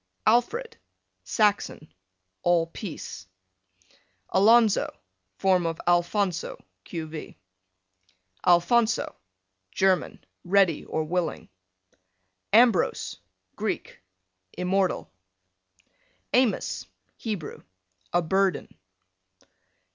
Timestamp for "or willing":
10.85-11.49